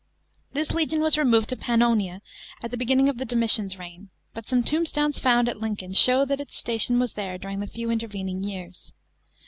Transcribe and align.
This 0.53 0.71
legion 0.71 0.99
was 1.01 1.15
removed 1.15 1.49
to 1.49 1.55
Pannonia 1.55 2.23
at 2.63 2.71
the 2.71 2.75
beginning 2.75 3.07
of 3.07 3.17
Domitian's 3.17 3.77
reign, 3.77 4.09
but 4.33 4.47
some 4.47 4.63
tombstones 4.63 5.19
found 5.19 5.47
at 5.47 5.61
Lincoln 5.61 5.93
show 5.93 6.25
that 6.25 6.39
its 6.41 6.57
station 6.57 6.97
was 6.97 7.13
there 7.13 7.37
during 7.37 7.59
the 7.59 7.67
few 7.67 7.91
intervening 7.91 8.41
years. 8.43 8.93